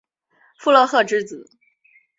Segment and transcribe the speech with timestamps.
[0.57, 1.47] 傅勒赫之子。